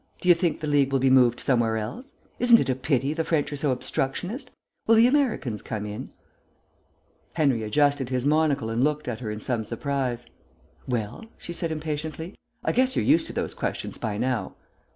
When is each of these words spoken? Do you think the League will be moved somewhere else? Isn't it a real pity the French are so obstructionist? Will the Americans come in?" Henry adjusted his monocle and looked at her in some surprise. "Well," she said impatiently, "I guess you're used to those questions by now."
Do 0.19 0.27
you 0.27 0.33
think 0.33 0.61
the 0.61 0.67
League 0.67 0.91
will 0.91 0.97
be 0.97 1.11
moved 1.11 1.39
somewhere 1.39 1.77
else? 1.77 2.15
Isn't 2.39 2.59
it 2.59 2.69
a 2.69 2.73
real 2.73 2.81
pity 2.81 3.13
the 3.13 3.23
French 3.23 3.53
are 3.53 3.55
so 3.55 3.69
obstructionist? 3.71 4.49
Will 4.87 4.95
the 4.95 5.05
Americans 5.05 5.61
come 5.61 5.85
in?" 5.85 6.09
Henry 7.33 7.61
adjusted 7.61 8.09
his 8.09 8.25
monocle 8.25 8.71
and 8.71 8.83
looked 8.83 9.07
at 9.07 9.19
her 9.19 9.29
in 9.29 9.39
some 9.41 9.63
surprise. 9.63 10.25
"Well," 10.87 11.25
she 11.37 11.53
said 11.53 11.69
impatiently, 11.71 12.33
"I 12.63 12.71
guess 12.71 12.95
you're 12.95 13.05
used 13.05 13.27
to 13.27 13.33
those 13.33 13.53
questions 13.53 13.99
by 13.99 14.17
now." 14.17 14.55